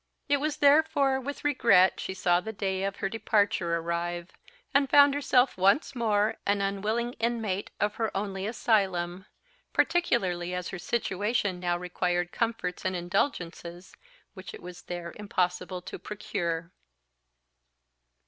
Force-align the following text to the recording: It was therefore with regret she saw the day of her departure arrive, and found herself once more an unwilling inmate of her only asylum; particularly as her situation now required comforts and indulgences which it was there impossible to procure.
It 0.27 0.37
was 0.37 0.57
therefore 0.57 1.19
with 1.19 1.43
regret 1.45 1.99
she 1.99 2.15
saw 2.15 2.39
the 2.41 2.51
day 2.51 2.83
of 2.85 2.95
her 2.95 3.07
departure 3.07 3.75
arrive, 3.77 4.31
and 4.73 4.89
found 4.89 5.13
herself 5.13 5.55
once 5.59 5.95
more 5.95 6.37
an 6.43 6.59
unwilling 6.59 7.13
inmate 7.19 7.69
of 7.79 7.93
her 7.97 8.09
only 8.17 8.47
asylum; 8.47 9.27
particularly 9.73 10.55
as 10.55 10.69
her 10.69 10.79
situation 10.79 11.59
now 11.59 11.77
required 11.77 12.31
comforts 12.31 12.83
and 12.83 12.95
indulgences 12.95 13.93
which 14.33 14.55
it 14.55 14.63
was 14.63 14.81
there 14.81 15.13
impossible 15.17 15.83
to 15.83 15.99
procure. 15.99 16.71